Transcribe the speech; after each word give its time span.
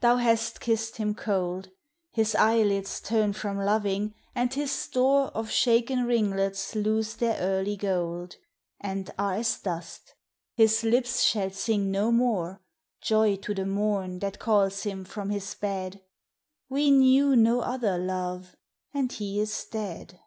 thou 0.00 0.16
hast 0.18 0.60
kissed 0.60 0.98
him 0.98 1.14
cold, 1.14 1.70
His 2.12 2.34
eyelids 2.34 3.00
turn 3.00 3.32
from 3.32 3.56
loving, 3.56 4.12
and 4.34 4.52
his 4.52 4.70
store 4.70 5.28
Of 5.28 5.48
shaken 5.50 6.04
ringlets 6.04 6.74
lose 6.74 7.14
their 7.14 7.38
early 7.40 7.78
gold 7.78 8.36
And 8.78 9.10
are 9.18 9.36
as 9.36 9.58
dust, 9.58 10.16
his 10.52 10.84
lips 10.84 11.22
shall 11.22 11.48
sing 11.48 11.90
no 11.90 12.12
more 12.12 12.60
Joy 13.00 13.36
to 13.36 13.54
the 13.54 13.64
morn 13.64 14.18
that 14.18 14.38
calls 14.38 14.82
him 14.82 15.06
from 15.06 15.30
his 15.30 15.54
bed; 15.54 16.02
We 16.68 16.90
knew 16.90 17.34
no 17.34 17.60
other 17.62 17.96
love 17.96 18.56
and 18.92 19.10
he 19.10 19.40
is 19.40 19.64
dead 19.64 20.20